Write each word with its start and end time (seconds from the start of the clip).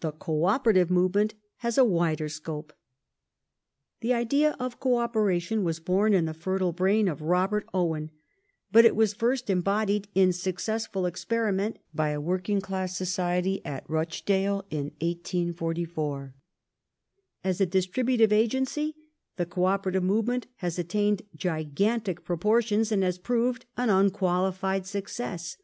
The 0.00 0.12
Co 0.12 0.44
operative 0.44 0.90
movement 0.90 1.32
has 1.64 1.78
a 1.78 1.86
wider 1.86 2.28
scope. 2.28 2.74
The 4.00 4.12
idea 4.12 4.54
of" 4.60 4.78
Co 4.78 4.98
operation" 4.98 5.64
was 5.64 5.80
born 5.80 6.12
in 6.12 6.26
the 6.26 6.34
fertile 6.34 6.72
brain 6.74 7.08
of 7.08 7.22
Robert 7.22 7.66
Owen, 7.72 8.10
but 8.72 8.84
it 8.84 8.94
was 8.94 9.14
first 9.14 9.48
embodied 9.48 10.06
in 10.14 10.34
successful 10.34 11.06
experiment 11.06 11.78
by 11.94 12.10
a 12.10 12.20
working 12.20 12.60
class 12.60 12.94
Society 12.94 13.64
at 13.64 13.88
Rochdale 13.88 14.66
in 14.68 14.92
1844. 15.00 16.34
As 17.42 17.58
a 17.58 17.64
distributive 17.64 18.34
agency, 18.34 18.94
the 19.38 19.46
Co 19.46 19.64
operative 19.64 20.04
movement 20.04 20.46
has 20.56 20.78
attained 20.78 21.22
gigantic 21.34 22.22
propor 22.22 22.62
tions 22.62 22.92
and 22.92 23.02
has 23.02 23.16
proved 23.16 23.64
an 23.78 23.88
unqualified 23.88 24.84
success. 24.86 25.56